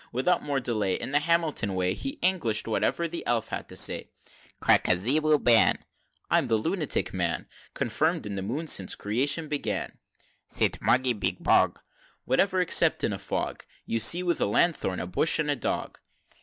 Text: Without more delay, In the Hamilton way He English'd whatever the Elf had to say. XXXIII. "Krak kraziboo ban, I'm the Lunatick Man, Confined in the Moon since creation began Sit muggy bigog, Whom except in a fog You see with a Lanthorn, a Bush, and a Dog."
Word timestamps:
Without 0.11 0.41
more 0.41 0.59
delay, 0.59 0.95
In 0.95 1.11
the 1.11 1.19
Hamilton 1.19 1.75
way 1.75 1.93
He 1.93 2.17
English'd 2.23 2.65
whatever 2.65 3.07
the 3.07 3.23
Elf 3.27 3.49
had 3.49 3.69
to 3.69 3.77
say. 3.77 4.09
XXXIII. 4.57 4.59
"Krak 4.79 4.83
kraziboo 4.83 5.43
ban, 5.43 5.77
I'm 6.31 6.47
the 6.47 6.57
Lunatick 6.57 7.13
Man, 7.13 7.47
Confined 7.75 8.25
in 8.25 8.33
the 8.33 8.41
Moon 8.41 8.65
since 8.65 8.95
creation 8.95 9.47
began 9.47 9.99
Sit 10.47 10.81
muggy 10.81 11.13
bigog, 11.13 11.77
Whom 12.25 12.61
except 12.61 13.03
in 13.03 13.13
a 13.13 13.19
fog 13.19 13.63
You 13.85 13.99
see 13.99 14.23
with 14.23 14.41
a 14.41 14.47
Lanthorn, 14.47 14.99
a 14.99 15.05
Bush, 15.05 15.37
and 15.37 15.51
a 15.51 15.55
Dog." 15.55 15.99